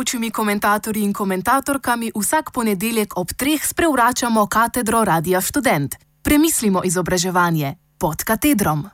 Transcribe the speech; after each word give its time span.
gostujočimi 0.00 0.30
komentatorji 0.30 1.02
in 1.02 1.12
komentatorkami 1.12 2.10
vsak 2.16 2.50
ponedeljek 2.52 3.16
ob 3.16 3.28
treh 3.36 3.60
sprevračamo 3.64 4.46
katedro 4.46 5.04
Radia 5.04 5.40
Student. 5.40 5.94
Premislimo 6.22 6.80
izobraževanje 6.84 7.74
pod 7.98 8.24
katedrom. 8.24 8.88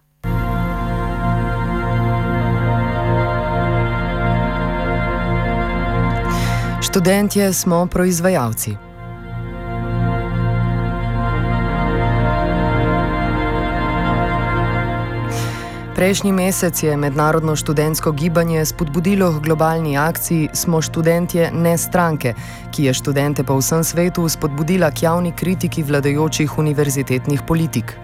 Študentje 6.82 7.52
smo 7.52 7.86
proizvajalci. 7.86 8.85
Prejšnji 15.96 16.32
mesec 16.32 16.82
je 16.82 16.96
mednarodno 16.96 17.56
študentsko 17.56 18.12
gibanje 18.12 18.64
spodbudilo 18.64 19.32
k 19.32 19.42
globalni 19.42 19.96
akciji 19.98 20.48
Smo 20.52 20.82
študentje, 20.82 21.50
ne 21.52 21.78
stranke, 21.78 22.34
ki 22.70 22.84
je 22.84 22.94
študente 22.94 23.44
po 23.44 23.56
vsem 23.56 23.84
svetu 23.84 24.28
spodbudila 24.28 24.90
k 24.90 25.02
javni 25.02 25.32
kritiki 25.32 25.82
vladajočih 25.82 26.58
univerzitetnih 26.58 27.40
politik. 27.48 27.96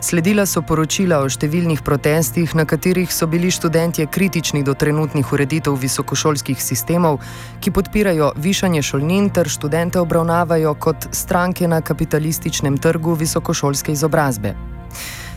Sledila 0.00 0.42
so 0.46 0.62
poročila 0.66 1.20
o 1.22 1.28
številnih 1.30 1.84
protestih, 1.86 2.50
na 2.58 2.64
katerih 2.66 3.14
so 3.14 3.30
bili 3.30 3.50
študentje 3.50 4.08
kritični 4.10 4.64
do 4.66 4.74
trenutnih 4.74 5.32
ureditev 5.32 5.78
visokošolskih 5.78 6.58
sistemov, 6.58 7.20
ki 7.60 7.70
podpirajo 7.70 8.32
višanje 8.42 8.82
šolnin 8.82 9.30
ter 9.30 9.46
študente 9.46 10.02
obravnavajo 10.02 10.74
kot 10.74 11.06
stranke 11.14 11.70
na 11.70 11.78
kapitalističnem 11.80 12.82
trgu 12.82 13.14
visokošolske 13.14 13.92
izobrazbe. 13.92 14.56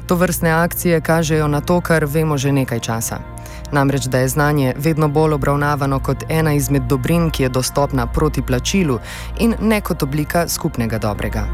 To 0.07 0.15
vrstne 0.15 0.51
akcije 0.51 1.01
kažejo 1.01 1.47
na 1.47 1.61
to, 1.61 1.81
kar 1.81 2.05
vemo 2.05 2.37
že 2.37 2.51
nekaj 2.51 2.79
časa. 2.79 3.19
Namreč, 3.71 4.05
da 4.05 4.19
je 4.19 4.27
znanje 4.27 4.73
vedno 4.77 5.07
bolj 5.07 5.33
obravnavano 5.33 5.99
kot 5.99 6.23
ena 6.29 6.53
izmed 6.53 6.83
dobrin, 6.89 7.29
ki 7.29 7.43
je 7.43 7.49
dostopna 7.49 8.07
proti 8.07 8.41
plačilu 8.41 8.99
in 9.39 9.55
ne 9.61 9.81
kot 9.81 10.03
oblika 10.03 10.47
skupnega 10.47 10.97
dobrega. 10.97 11.47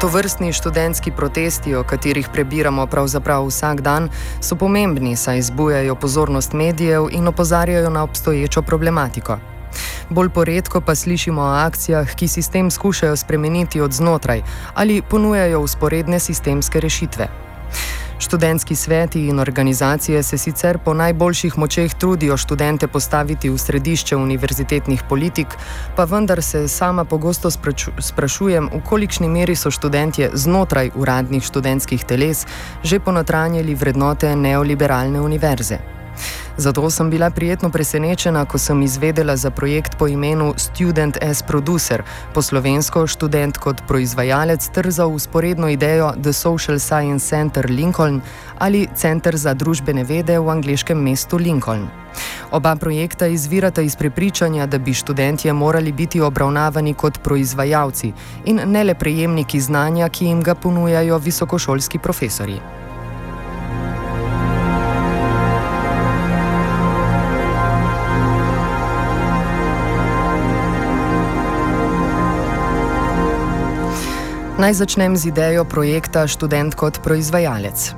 To 0.00 0.08
vrstni 0.08 0.52
študentski 0.52 1.10
protesti, 1.10 1.74
o 1.74 1.84
katerih 1.84 2.28
prebiramo 2.32 2.86
pravzaprav 2.86 3.46
vsak 3.46 3.80
dan, 3.80 4.08
so 4.40 4.56
pomembni, 4.56 5.16
saj 5.16 5.38
izbujajo 5.38 5.94
pozornost 5.94 6.52
medijev 6.52 7.08
in 7.10 7.28
opozarjajo 7.28 7.90
na 7.90 8.02
obstoječo 8.02 8.62
problematiko. 8.62 9.38
Bolj 10.10 10.28
poredko 10.28 10.80
pa 10.80 10.94
slišimo 10.94 11.42
o 11.42 11.54
akcijah, 11.64 12.14
ki 12.14 12.28
sistem 12.28 12.70
skušajo 12.70 13.16
spremeniti 13.16 13.80
od 13.80 13.92
znotraj 13.92 14.42
ali 14.74 15.02
ponujajo 15.02 15.60
usporedne 15.60 16.18
sistemske 16.18 16.80
rešitve. 16.80 17.45
Študentski 18.18 18.76
sveti 18.76 19.26
in 19.26 19.40
organizacije 19.40 20.22
se 20.22 20.38
sicer 20.38 20.78
po 20.78 20.94
najboljših 20.94 21.58
močeh 21.58 21.94
trudijo 21.94 22.36
študente 22.36 22.88
postaviti 22.88 23.50
v 23.50 23.58
središče 23.58 24.16
univerzitetnih 24.16 25.02
politik, 25.08 25.46
pa 25.96 26.04
vendar 26.04 26.42
se 26.42 26.68
sama 26.68 27.04
pogosto 27.04 27.50
sprašujem, 27.98 28.70
v 28.72 28.80
kolikšni 28.84 29.28
meri 29.28 29.56
so 29.56 29.70
študentje 29.70 30.30
znotraj 30.34 30.90
uradnih 30.94 31.44
študentskih 31.44 32.04
teles 32.04 32.46
že 32.82 33.00
ponotranjili 33.00 33.74
vrednote 33.74 34.36
neoliberalne 34.36 35.20
univerze. 35.20 35.78
Zato 36.56 36.90
sem 36.90 37.10
bila 37.10 37.30
prijetno 37.30 37.70
presenečena, 37.70 38.44
ko 38.44 38.58
sem 38.58 38.82
izvedela 38.82 39.36
za 39.36 39.50
projekt 39.50 39.98
po 39.98 40.08
imenu 40.08 40.54
Student 40.56 41.18
as 41.22 41.42
Producer, 41.42 42.02
po 42.34 42.42
slovensko 42.42 43.06
študent 43.06 43.58
kot 43.58 43.82
proizvajalec, 43.88 44.68
ter 44.72 44.90
za 44.90 45.06
usporedno 45.06 45.68
idejo 45.68 46.12
The 46.22 46.32
Social 46.32 46.78
Science 46.78 47.28
Center 47.28 47.70
Lincoln 47.70 48.20
ali 48.58 48.88
Center 48.94 49.36
za 49.36 49.54
družbene 49.54 50.04
vede 50.04 50.38
v 50.38 50.48
angliškem 50.48 50.98
mestu 50.98 51.36
Lincoln. 51.36 51.88
Oba 52.50 52.76
projekta 52.76 53.26
izvirata 53.26 53.82
iz 53.82 53.96
prepričanja, 53.96 54.66
da 54.66 54.78
bi 54.78 54.94
študentje 54.94 55.52
morali 55.52 55.92
biti 55.92 56.20
obravnavani 56.20 56.94
kot 56.94 57.18
proizvajalci 57.22 58.12
in 58.44 58.60
ne 58.64 58.84
le 58.84 58.94
prejemniki 58.94 59.60
znanja, 59.60 60.08
ki 60.08 60.24
jim 60.24 60.42
ga 60.42 60.54
ponujajo 60.54 61.18
visokošolski 61.18 61.98
profesori. 61.98 62.85
Naj 74.56 74.72
začnem 74.74 75.12
z 75.16 75.28
idejo 75.28 75.68
projekta 75.68 76.24
Študent 76.24 76.72
kot 76.72 77.04
proizvajalec. 77.04 77.92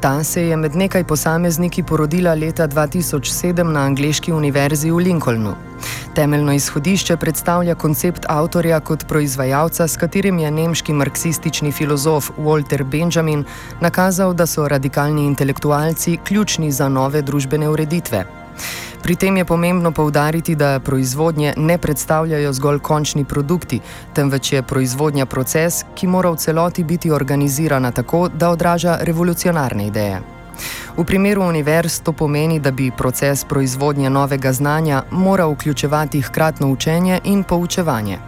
Ta 0.00 0.24
se 0.24 0.48
je 0.48 0.56
med 0.56 0.72
nekaj 0.72 1.04
posamezniki 1.04 1.82
porodila 1.84 2.32
leta 2.32 2.64
2007 2.68 3.60
na 3.68 3.84
angliški 3.84 4.32
univerzi 4.32 4.88
v 4.90 4.96
Lincolnu. 4.96 5.52
Temeljno 6.16 6.52
izhodišče 6.56 7.16
predstavlja 7.16 7.74
koncept 7.74 8.24
avtorja 8.28 8.80
kot 8.80 9.04
proizvajalca, 9.04 9.84
s 9.88 10.00
katerim 10.00 10.38
je 10.38 10.50
nemški 10.50 10.92
marksistični 10.92 11.72
filozof 11.72 12.30
Walter 12.38 12.84
Benjamin 12.84 13.44
nakazal, 13.80 14.32
da 14.32 14.46
so 14.46 14.64
radikalni 14.68 15.26
intelektualci 15.26 16.16
ključni 16.24 16.72
za 16.72 16.88
nove 16.88 17.22
družbene 17.22 17.68
ureditve. 17.68 18.24
Pri 19.04 19.16
tem 19.16 19.36
je 19.36 19.44
pomembno 19.44 19.90
povdariti, 19.92 20.54
da 20.54 20.80
proizvodnje 20.80 21.52
ne 21.56 21.78
predstavljajo 21.78 22.52
zgolj 22.52 22.78
končni 22.78 23.24
produkti, 23.24 23.80
temveč 24.14 24.52
je 24.52 24.62
proizvodnja 24.62 25.26
proces, 25.26 25.82
ki 25.94 26.06
mora 26.06 26.30
v 26.30 26.36
celoti 26.40 26.84
biti 26.84 27.10
organizirana 27.10 27.90
tako, 27.92 28.28
da 28.28 28.48
odraža 28.48 28.96
revolucionarne 29.02 29.86
ideje. 29.86 30.22
V 30.96 31.04
primeru 31.04 31.42
univerz 31.42 32.00
to 32.00 32.12
pomeni, 32.12 32.58
da 32.60 32.70
bi 32.70 32.90
proces 32.96 33.44
proizvodnje 33.44 34.10
novega 34.10 34.52
znanja 34.52 35.02
moral 35.10 35.52
vključevati 35.52 36.20
hkratno 36.20 36.72
učenje 36.72 37.20
in 37.24 37.44
poučevanje. 37.44 38.18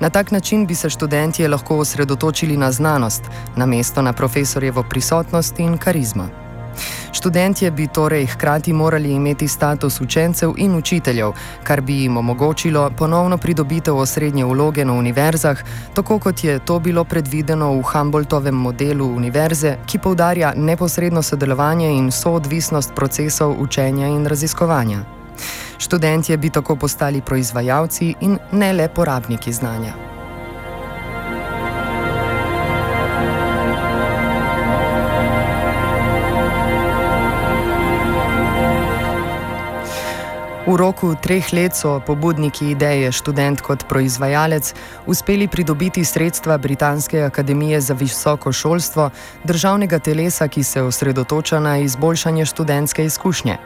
Na 0.00 0.10
tak 0.10 0.30
način 0.30 0.66
bi 0.66 0.74
se 0.74 0.90
študentje 0.90 1.48
lahko 1.48 1.76
osredotočili 1.76 2.56
na 2.56 2.72
znanost, 2.72 3.22
namesto 3.56 4.02
na 4.02 4.12
profesorjevo 4.12 4.82
prisotnost 4.82 5.58
in 5.58 5.78
karizmo. 5.78 6.39
Študentje 7.12 7.70
bi 7.70 7.86
torej 7.86 8.26
hkrati 8.26 8.72
morali 8.72 9.12
imeti 9.12 9.48
status 9.48 10.00
učencev 10.00 10.52
in 10.56 10.74
učiteljev, 10.74 11.32
kar 11.62 11.80
bi 11.80 12.02
jim 12.02 12.16
omogočilo 12.16 12.90
ponovno 12.98 13.38
pridobitev 13.38 13.96
osrednje 13.96 14.44
vloge 14.44 14.84
na 14.84 14.92
univerzah, 14.92 15.58
tako 15.94 16.18
kot 16.18 16.44
je 16.44 16.58
to 16.58 16.78
bilo 16.78 17.04
predvideno 17.04 17.72
v 17.72 17.82
Humboldtovem 17.82 18.54
modelu 18.54 19.06
univerze, 19.16 19.76
ki 19.86 19.98
poudarja 19.98 20.52
neposredno 20.56 21.22
sodelovanje 21.22 21.90
in 21.90 22.10
soodvisnost 22.12 22.94
procesov 22.94 23.56
učenja 23.58 24.06
in 24.06 24.26
raziskovanja. 24.26 25.04
Študentje 25.78 26.36
bi 26.36 26.50
tako 26.50 26.76
postali 26.76 27.20
proizvajalci 27.20 28.14
in 28.20 28.38
ne 28.52 28.72
le 28.72 28.88
porabniki 28.88 29.52
znanja. 29.52 30.09
V 40.70 40.76
roku 40.78 41.18
treh 41.18 41.42
let 41.50 41.74
so 41.74 41.98
pobudniki 41.98 42.70
ideje 42.70 43.10
študent 43.10 43.58
kot 43.58 43.88
proizvajalec 43.90 44.70
uspeli 45.02 45.48
pridobiti 45.50 46.04
sredstva 46.06 46.58
Britanske 46.62 47.26
akademije 47.26 47.80
za 47.80 47.94
visoko 47.94 48.52
šolstvo, 48.52 49.10
državnega 49.44 49.98
telesa, 49.98 50.46
ki 50.48 50.62
se 50.62 50.82
osredotoča 50.82 51.58
na 51.60 51.78
izboljšanje 51.82 52.46
študentske 52.46 53.04
izkušnje. 53.04 53.58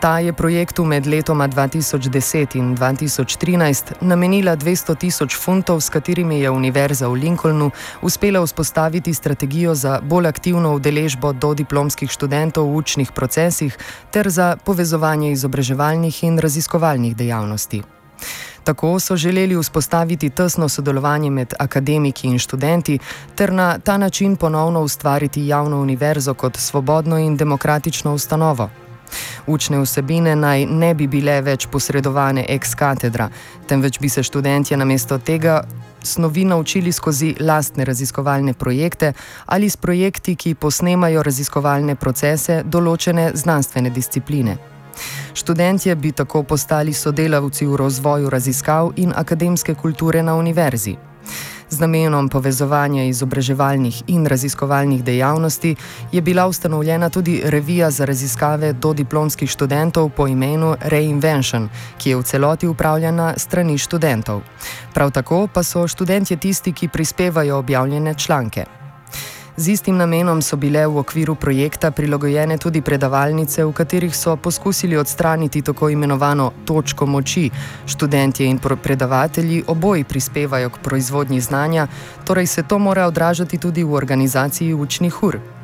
Ta 0.00 0.18
je 0.18 0.32
projektu 0.32 0.84
med 0.84 1.06
letoma 1.06 1.48
2010 1.48 2.56
in 2.56 2.76
2013 2.76 3.98
namenila 4.00 4.56
200 4.56 4.94
tisoč 4.94 5.36
funtov, 5.36 5.80
s 5.80 5.90
katerimi 5.90 6.38
je 6.40 6.50
Univerza 6.50 7.08
v 7.08 7.14
Lincolnu 7.14 7.70
uspela 8.02 8.38
vzpostaviti 8.44 9.14
strategijo 9.14 9.74
za 9.74 9.98
bolj 10.02 10.26
aktivno 10.26 10.74
udeležbo 10.74 11.32
do 11.32 11.54
diplomskih 11.54 12.10
študentov 12.10 12.70
v 12.70 12.76
učnih 12.76 13.12
procesih 13.12 13.78
ter 14.10 14.30
za 14.30 14.56
povezovanje 14.64 15.32
izobraževalnih 15.32 16.24
in 16.24 16.38
raziskovalnih 16.38 17.16
dejavnosti. 17.16 17.82
Tako 18.64 19.00
so 19.00 19.16
želeli 19.16 19.56
vzpostaviti 19.56 20.30
tesno 20.30 20.68
sodelovanje 20.68 21.30
med 21.30 21.54
akademiki 21.58 22.28
in 22.28 22.38
študenti 22.38 22.98
ter 23.34 23.52
na 23.52 23.78
ta 23.78 23.98
način 23.98 24.36
ponovno 24.36 24.80
ustvariti 24.80 25.46
javno 25.46 25.80
univerzo 25.80 26.34
kot 26.34 26.56
svobodno 26.56 27.18
in 27.18 27.36
demokratično 27.36 28.14
ustanovo. 28.14 28.70
Učne 29.46 29.80
vsebine 29.80 30.36
naj 30.36 30.66
ne 30.66 30.94
bi 30.94 31.06
bile 31.06 31.40
več 31.42 31.66
posredovane 31.66 32.44
ex 32.48 32.74
katedra, 32.74 33.28
temveč 33.66 33.98
bi 34.00 34.08
se 34.08 34.22
študentje 34.22 34.76
namesto 34.76 35.18
tega 35.18 35.62
snovi 36.02 36.44
naučili 36.44 36.92
skozi 36.92 37.34
lastne 37.40 37.84
raziskovalne 37.84 38.54
projekte 38.54 39.12
ali 39.46 39.70
s 39.70 39.76
projekti, 39.76 40.36
ki 40.36 40.54
posnemajo 40.54 41.22
raziskovalne 41.22 41.94
procese 41.94 42.62
določene 42.64 43.30
znanstvene 43.34 43.90
discipline. 43.90 44.56
Študentje 45.34 45.94
bi 45.94 46.12
tako 46.12 46.42
postali 46.42 46.92
sodelavci 46.92 47.66
v 47.66 47.76
razvoju 47.76 48.30
raziskav 48.30 48.92
in 48.96 49.12
akademske 49.16 49.74
kulture 49.74 50.22
na 50.22 50.34
univerzi. 50.34 50.96
Z 51.70 51.80
namenom 51.80 52.28
povezovanja 52.28 53.04
izobraževalnih 53.04 54.02
in 54.06 54.26
raziskovalnih 54.26 55.04
dejavnosti 55.04 55.74
je 56.12 56.20
bila 56.20 56.46
ustanovljena 56.46 57.10
tudi 57.10 57.42
revija 57.44 57.90
za 57.90 58.04
raziskave 58.04 58.72
do 58.72 58.92
diplomskih 58.92 59.50
študentov 59.50 60.08
po 60.16 60.26
imenu 60.26 60.76
Reinvention, 60.80 61.68
ki 61.98 62.10
je 62.10 62.16
v 62.16 62.22
celoti 62.22 62.66
upravljena 62.66 63.34
strani 63.36 63.78
študentov. 63.78 64.40
Prav 64.94 65.10
tako 65.10 65.46
pa 65.52 65.62
so 65.62 65.86
študentje 65.88 66.36
tisti, 66.36 66.72
ki 66.72 66.88
prispevajo 66.88 67.58
objavljene 67.58 68.14
članke. 68.14 68.77
Z 69.58 69.68
istim 69.68 69.96
namenom 69.98 70.38
so 70.38 70.54
bile 70.56 70.86
v 70.86 71.02
okviru 71.02 71.34
projekta 71.34 71.90
prilagojene 71.90 72.58
tudi 72.62 72.78
predavalnice, 72.78 73.64
v 73.66 73.72
katerih 73.74 74.14
so 74.14 74.36
poskusili 74.36 74.94
odstraniti 74.94 75.62
tako 75.66 75.90
imenovano 75.90 76.52
točko 76.64 77.06
moči. 77.06 77.50
Študentje 77.86 78.46
in 78.46 78.62
predavatelji 78.62 79.64
oboji 79.66 80.04
prispevajo 80.04 80.70
k 80.70 80.78
proizvodnji 80.78 81.40
znanja, 81.40 81.88
torej 82.24 82.46
se 82.46 82.62
to 82.62 82.78
mora 82.78 83.06
odražati 83.06 83.58
tudi 83.58 83.82
v 83.82 83.98
organizaciji 83.98 84.74
učnih 84.74 85.22
ur. 85.22 85.57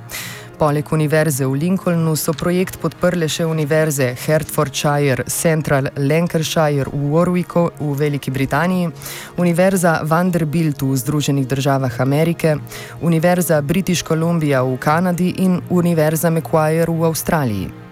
Poleg 0.58 0.92
univerze 0.92 1.46
v 1.46 1.58
Lincolnu 1.58 2.14
so 2.16 2.32
projekt 2.32 2.78
podprle 2.78 3.26
še 3.26 3.42
univerze 3.44 4.12
Hertfordshire, 4.14 5.26
Central 5.26 5.90
Lancashire 5.98 6.86
v 6.86 7.10
Warwicku 7.10 7.66
v 7.80 7.90
Veliki 7.98 8.30
Britaniji, 8.30 8.92
univerza 9.36 10.00
Vanderbilt 10.06 10.82
v 10.82 10.94
Združenih 10.94 11.46
državah 11.50 12.00
Amerike, 12.00 12.56
univerza 13.02 13.62
British 13.62 14.06
Columbia 14.06 14.62
v 14.62 14.78
Kanadi 14.78 15.34
in 15.42 15.58
univerza 15.70 16.30
Macquarie 16.30 16.86
v 16.86 17.02
Avstraliji. 17.02 17.83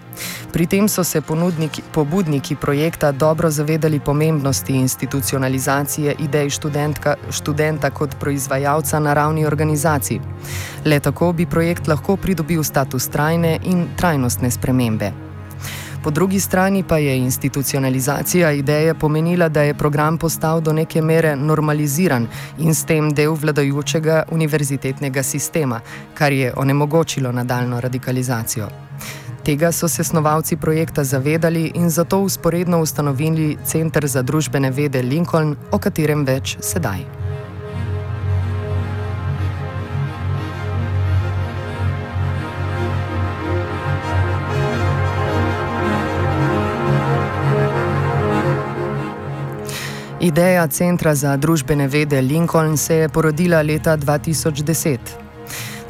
Pri 0.51 0.67
tem 0.67 0.87
so 0.87 1.03
se 1.03 1.21
pobudniki 1.91 2.55
projekta 2.55 3.11
dobro 3.11 3.49
zavedali 3.49 3.99
pomembnosti 3.99 4.73
institucionalizacije 4.73 6.15
idej 6.19 6.49
študenta 7.29 7.89
kot 7.89 8.15
proizvajalca 8.19 8.99
na 8.99 9.13
ravni 9.13 9.45
organizacij. 9.45 10.19
Le 10.85 10.99
tako 10.99 11.33
bi 11.33 11.45
projekt 11.45 11.87
lahko 11.87 12.17
pridobil 12.17 12.63
status 12.63 13.07
trajne 13.07 13.59
in 13.63 13.87
trajnostne 13.97 14.51
spremembe. 14.51 15.11
Po 16.03 16.11
drugi 16.11 16.39
strani 16.39 16.83
pa 16.83 16.97
je 16.97 17.17
institucionalizacija 17.17 18.51
ideje 18.51 18.93
pomenila, 18.93 19.49
da 19.49 19.61
je 19.61 19.73
program 19.73 20.17
postal 20.17 20.61
do 20.61 20.73
neke 20.73 21.01
mere 21.01 21.35
normaliziran 21.35 22.27
in 22.59 22.75
s 22.75 22.85
tem 22.85 23.13
del 23.13 23.33
vladajočega 23.33 24.23
univerzitetnega 24.31 25.23
sistema, 25.23 25.81
kar 26.13 26.31
je 26.31 26.53
onemogočilo 26.55 27.31
nadaljno 27.31 27.81
radikalizacijo. 27.81 28.82
Tega 29.43 29.71
so 29.71 29.87
se 29.87 30.03
snovalci 30.03 30.55
projekta 30.55 31.03
zavedali 31.03 31.71
in 31.75 31.89
zato 31.89 32.19
usporedno 32.19 32.79
ustanovili 32.81 33.57
Center 33.65 34.07
za 34.07 34.21
družbene 34.21 34.71
vede 34.71 35.01
Lincoln, 35.01 35.55
o 35.71 35.79
katerem 35.79 36.23
več 36.25 36.57
sedaj. 36.61 37.03
Ideja 50.23 50.67
Centra 50.67 51.15
za 51.15 51.35
družbene 51.37 51.87
vede 51.87 52.21
Lincoln 52.21 52.77
se 52.77 52.95
je 52.95 53.09
porodila 53.09 53.61
leta 53.61 53.97
2010. 53.97 55.32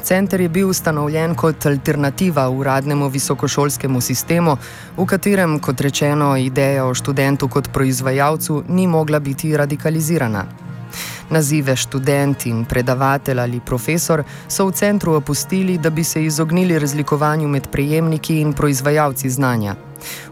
Center 0.04 0.40
je 0.40 0.48
bil 0.48 0.68
ustanovljen 0.68 1.34
kot 1.34 1.66
alternativa 1.66 2.48
uradnemu 2.48 3.08
visokošolskemu 3.08 4.00
sistemu, 4.00 4.56
v 4.96 5.06
katerem, 5.06 5.58
kot 5.58 5.80
rečeno, 5.80 6.36
ideja 6.36 6.84
o 6.84 6.94
študentu 6.94 7.48
kot 7.48 7.70
proizvajalcu 7.72 8.62
ni 8.68 8.86
mogla 8.86 9.18
biti 9.18 9.56
radikalizirana. 9.56 10.44
Nazive 11.30 11.76
študent 11.76 12.46
in 12.46 12.64
predavatelj 12.64 13.40
ali 13.40 13.60
profesor 13.60 14.24
so 14.48 14.66
v 14.66 14.72
centru 14.72 15.14
opustili, 15.14 15.78
da 15.78 15.90
bi 15.90 16.04
se 16.04 16.24
izognili 16.24 16.78
razlikovanju 16.78 17.48
med 17.48 17.70
prejemniki 17.72 18.40
in 18.40 18.52
proizvajalci 18.52 19.30
znanja. 19.30 19.74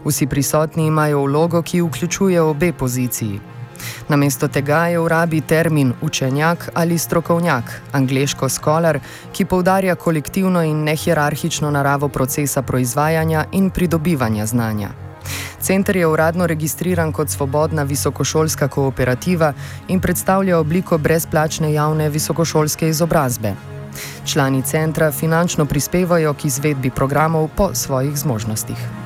Vsi 0.05 0.27
prisotni 0.27 0.85
imajo 0.87 1.25
vlogo, 1.25 1.61
ki 1.61 1.81
vključuje 1.81 2.41
obe 2.41 2.73
poziciji. 2.73 3.52
Namesto 4.07 4.47
tega 4.47 4.87
je 4.87 4.99
v 4.99 5.07
rabi 5.07 5.41
termin 5.41 5.93
učenjak 6.01 6.69
ali 6.73 6.97
strokovnjak, 6.97 7.81
angliško 7.91 8.49
scholar, 8.49 8.99
ki 9.31 9.45
poudarja 9.45 9.95
kolektivno 9.95 10.63
in 10.63 10.83
nehierarhično 10.83 11.71
naravo 11.71 12.07
procesa 12.07 12.61
proizvajanja 12.61 13.45
in 13.51 13.69
pridobivanja 13.69 14.45
znanja. 14.45 14.89
Center 15.59 15.95
je 15.97 16.07
uradno 16.07 16.47
registriran 16.47 17.11
kot 17.11 17.29
svobodna 17.29 17.83
visokošolska 17.83 18.67
kooperativa 18.67 19.53
in 19.87 19.99
predstavlja 19.99 20.59
obliko 20.59 20.97
brezplačne 20.97 21.73
javne 21.73 22.09
visokošolske 22.09 22.89
izobrazbe. 22.89 23.53
Člani 24.25 24.61
centra 24.61 25.11
finančno 25.11 25.65
prispevajo 25.65 26.33
k 26.33 26.45
izvedbi 26.45 26.89
programov 26.89 27.49
po 27.55 27.69
svojih 27.73 28.17
zmožnostih. 28.17 29.02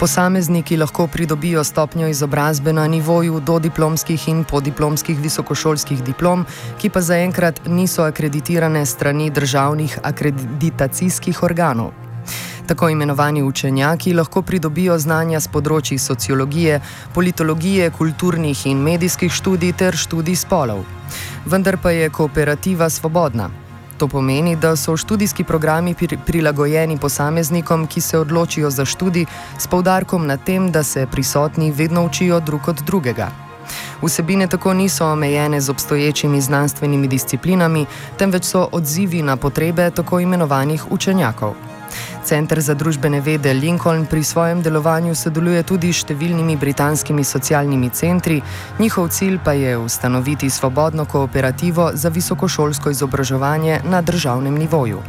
Posamezniki 0.00 0.76
lahko 0.76 1.06
pridobijo 1.06 1.64
stopnjo 1.64 2.08
izobrazbe 2.08 2.72
na 2.72 2.86
nivoju 2.86 3.40
do 3.40 3.58
diplomskih 3.58 4.28
in 4.28 4.44
podiplomskih 4.44 5.18
visokošolskih 5.18 6.02
diplom, 6.04 6.44
ki 6.78 6.90
pa 6.90 7.00
zaenkrat 7.00 7.60
niso 7.66 8.04
akreditirane 8.04 8.86
strani 8.86 9.30
državnih 9.30 9.98
akreditacijskih 10.02 11.42
organov. 11.42 11.90
Tako 12.66 12.88
imenovani 12.88 13.42
učenjaki 13.42 14.12
lahko 14.12 14.42
pridobijo 14.42 14.98
znanja 14.98 15.40
z 15.40 15.48
področji 15.48 15.98
sociologije, 15.98 16.80
politologije, 17.14 17.90
kulturnih 17.90 18.66
in 18.66 18.82
medijskih 18.82 19.32
študij 19.32 19.72
ter 19.72 19.96
študij 19.96 20.36
spolov. 20.36 20.84
Vendar 21.46 21.78
pa 21.82 21.90
je 21.90 22.10
kooperativa 22.10 22.90
svobodna. 22.90 23.65
To 23.98 24.08
pomeni, 24.08 24.56
da 24.56 24.76
so 24.76 24.96
študijski 24.96 25.44
programi 25.44 25.94
prilagojeni 26.26 26.98
posameznikom, 26.98 27.86
ki 27.86 28.00
se 28.00 28.18
odločijo 28.18 28.70
za 28.70 28.84
študij, 28.84 29.26
s 29.58 29.66
poudarkom 29.66 30.26
na 30.26 30.36
tem, 30.36 30.72
da 30.72 30.82
se 30.82 31.06
prisotni 31.06 31.70
vedno 31.70 32.04
učijo 32.04 32.40
drug 32.40 32.68
od 32.68 32.82
drugega. 32.86 33.30
Vsebine 34.02 34.46
tako 34.46 34.74
niso 34.74 35.06
omejene 35.06 35.60
z 35.60 35.70
obstoječimi 35.70 36.40
znanstvenimi 36.40 37.08
disciplinami, 37.08 37.86
temveč 38.18 38.44
so 38.44 38.68
odzivi 38.72 39.22
na 39.22 39.36
potrebe 39.36 39.90
tako 39.90 40.20
imenovanih 40.20 40.92
učenjakov. 40.92 41.65
Center 42.24 42.60
za 42.60 42.74
družbene 42.74 43.20
vede 43.20 43.52
Lincoln 43.54 44.06
pri 44.06 44.24
svojem 44.24 44.62
delovanju 44.62 45.14
sodeluje 45.14 45.62
tudi 45.62 45.92
s 45.92 46.02
številnimi 46.04 46.56
britanskimi 46.56 47.24
socialnimi 47.24 47.90
centri, 47.90 48.40
njihov 48.78 49.08
cilj 49.08 49.38
pa 49.44 49.52
je 49.52 49.76
ustanoviti 49.78 50.50
svobodno 50.50 51.04
kooperativo 51.04 51.90
za 51.94 52.08
visokošolsko 52.08 52.90
izobraževanje 52.90 53.80
na 53.84 54.02
državnem 54.02 54.58
nivoju. 54.58 55.02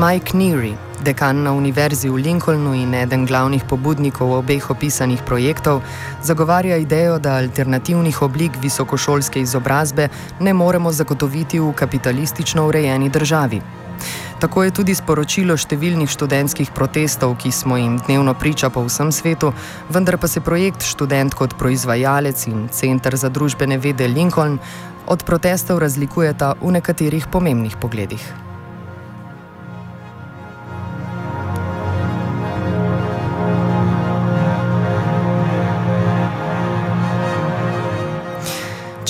Mike 0.00 0.32
Neary, 0.32 0.72
dekan 1.04 1.42
na 1.44 1.52
Univerzi 1.52 2.08
v 2.08 2.16
Lincolnu 2.24 2.72
in 2.72 2.94
eden 2.96 3.26
glavnih 3.28 3.60
pobudnikov 3.68 4.32
obeh 4.32 4.70
opisanih 4.72 5.20
projektov, 5.28 5.84
zagovarja 6.24 6.80
idejo, 6.80 7.18
da 7.20 7.36
alternativnih 7.36 8.22
oblik 8.22 8.56
visokošolske 8.62 9.44
izobrazbe 9.44 10.08
ne 10.40 10.56
moremo 10.56 10.92
zagotoviti 10.92 11.60
v 11.60 11.76
kapitalistično 11.76 12.64
urejeni 12.64 13.12
državi. 13.12 13.60
Tako 14.40 14.64
je 14.64 14.74
tudi 14.80 14.96
sporočilo 14.96 15.52
številnih 15.60 16.08
študentskih 16.08 16.72
protestov, 16.72 17.36
ki 17.36 17.52
smo 17.52 17.76
jim 17.76 18.00
dnevno 18.00 18.32
priča 18.32 18.72
po 18.72 18.88
vsem 18.88 19.12
svetu, 19.12 19.52
vendar 19.92 20.16
pa 20.16 20.32
se 20.32 20.40
projekt 20.40 20.80
Študent 20.80 21.36
kot 21.36 21.60
proizvajalec 21.60 22.46
in 22.48 22.70
Center 22.72 23.20
za 23.20 23.28
družbene 23.28 23.76
vede 23.76 24.08
Lincoln 24.08 24.62
od 25.06 25.28
protestov 25.28 25.84
razlikujeta 25.84 26.54
v 26.62 26.78
nekaterih 26.80 27.28
pomembnih 27.28 27.76
pogledih. 27.76 28.49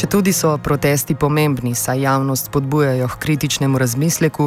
Če 0.00 0.06
tudi 0.08 0.32
so 0.32 0.54
protesti 0.56 1.12
pomembni, 1.12 1.74
saj 1.76 1.98
javnost 2.00 2.46
spodbujajo 2.48 3.04
k 3.04 3.18
kritičnemu 3.20 3.78
razmisleku, 3.78 4.46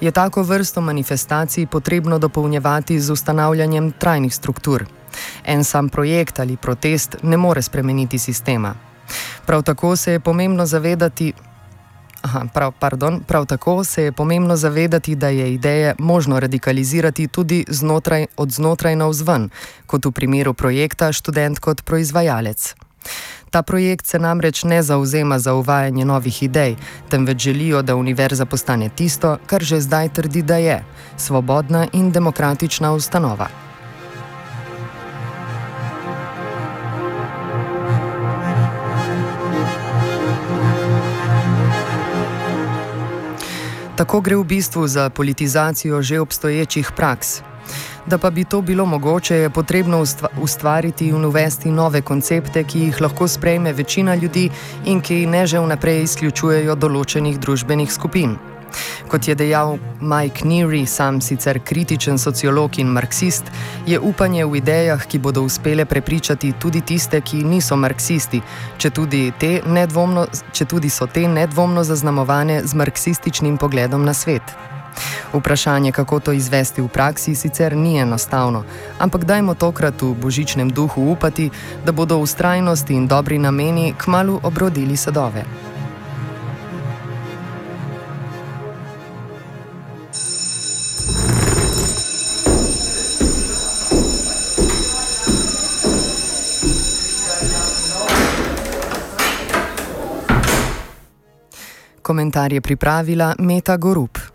je 0.00 0.10
tako 0.16 0.42
vrsto 0.48 0.80
manifestacij 0.80 1.66
potrebno 1.66 2.16
dopolnjevati 2.18 2.96
z 3.00 3.12
ustanavljanjem 3.12 3.90
trajnih 4.00 4.34
struktur. 4.34 4.86
En 5.44 5.64
sam 5.64 5.90
projekt 5.92 6.40
ali 6.40 6.56
protest 6.56 7.16
ne 7.22 7.36
more 7.36 7.62
spremeniti 7.62 8.18
sistema. 8.18 8.74
Prav 9.46 9.62
tako 9.62 9.96
se 9.96 10.12
je 10.12 10.20
pomembno 10.20 10.66
zavedati, 10.66 11.32
Aha, 12.22 12.46
prav, 12.54 12.72
pardon, 12.80 13.20
prav 13.20 13.44
tako 13.46 13.84
se 13.84 14.02
je 14.02 14.12
pomembno 14.12 14.56
zavedati, 14.56 15.14
da 15.14 15.28
je 15.28 15.52
ideje 15.54 15.94
možno 15.98 16.40
radikalizirati 16.40 17.28
tudi 17.28 17.64
znotraj, 17.68 18.26
od 18.36 18.50
znotraj 18.50 18.96
na 18.96 19.06
vzven, 19.06 19.50
kot 19.86 20.04
v 20.04 20.12
primeru 20.12 20.54
projekta 20.54 21.12
študent 21.12 21.58
kot 21.58 21.84
proizvajalec. 21.84 22.74
Ta 23.54 23.62
projekt 23.62 24.06
se 24.06 24.18
namreč 24.18 24.64
ne 24.64 24.82
zauzema 24.82 25.38
za 25.38 25.54
uvajanje 25.54 26.04
novih 26.04 26.42
idej, 26.42 26.74
temveč 27.08 27.38
želijo, 27.38 27.82
da 27.82 27.94
univerza 27.96 28.46
postane 28.46 28.88
tisto, 28.88 29.36
kar 29.46 29.62
že 29.62 29.80
zdaj 29.80 30.08
trdi, 30.08 30.42
da 30.42 30.56
je: 30.56 30.84
svobodna 31.16 31.86
in 31.92 32.10
demokratična 32.10 32.92
ustanova. 32.92 33.46
Tako 43.96 44.20
gre 44.20 44.36
v 44.36 44.44
bistvu 44.44 44.86
za 44.86 45.10
politizacijo 45.10 46.02
že 46.02 46.20
obstoječih 46.20 46.90
praks. 46.96 47.42
Da 48.06 48.18
pa 48.18 48.30
bi 48.30 48.44
to 48.44 48.60
bilo 48.60 48.86
mogoče, 48.86 49.34
je 49.34 49.50
potrebno 49.50 50.04
ustvariti 50.40 51.08
in 51.08 51.24
uvesti 51.24 51.70
nove 51.70 52.02
koncepte, 52.02 52.64
ki 52.64 52.80
jih 52.80 53.00
lahko 53.00 53.28
sprejme 53.28 53.72
večina 53.72 54.14
ljudi 54.14 54.50
in 54.84 55.00
ki 55.00 55.26
ne 55.26 55.46
že 55.46 55.60
vnaprej 55.60 56.02
izključujejo 56.02 56.74
določenih 56.74 57.38
družbenih 57.38 57.92
skupin. 57.92 58.36
Kot 59.08 59.28
je 59.28 59.34
dejal 59.34 59.78
Mike 60.00 60.44
Neary, 60.44 60.86
sam 60.86 61.20
sicer 61.20 61.60
kritičen 61.64 62.18
sociolog 62.18 62.78
in 62.78 62.92
marksist, 62.92 63.44
je 63.86 64.00
upanje 64.00 64.44
v 64.44 64.56
idejah, 64.58 65.06
ki 65.06 65.18
bodo 65.18 65.42
uspele 65.42 65.84
prepričati 65.84 66.52
tudi 66.58 66.80
tiste, 66.80 67.20
ki 67.20 67.44
niso 67.44 67.76
marksisti, 67.76 68.42
če 68.78 68.90
tudi, 68.90 69.32
nedvomno, 69.66 70.26
če 70.52 70.64
tudi 70.64 70.90
so 70.90 71.06
te 71.06 71.28
nedvomno 71.28 71.84
zaznamovane 71.84 72.62
z 72.64 72.74
marksističnim 72.74 73.56
pogledom 73.56 74.04
na 74.04 74.14
svet. 74.14 74.73
Vprašanje, 75.32 75.92
kako 75.92 76.20
to 76.20 76.32
izvesti 76.32 76.82
v 76.82 76.88
praksi, 76.88 77.34
sicer 77.34 77.76
ni 77.76 77.98
enostavno, 77.98 78.64
ampak 78.98 79.24
dajmo 79.24 79.54
tokrat 79.54 80.02
v 80.02 80.14
božičnem 80.14 80.70
duhu 80.70 81.10
upati, 81.10 81.50
da 81.84 81.92
bodo 81.92 82.18
ustrajnost 82.18 82.90
in 82.90 83.08
dobri 83.08 83.38
nameni 83.38 83.94
kmalo 83.98 84.40
obrodili 84.42 84.96
sadove. 84.96 85.44
Komentar 102.04 102.52
je 102.52 102.60
pripravila 102.60 103.34
Meta 103.38 103.76
Gorup. 103.76 104.33